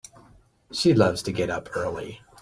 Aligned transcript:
She 0.71 0.95
loves 0.95 1.21
to 1.21 1.31
get 1.31 1.51
up 1.51 1.69
early. 1.77 2.23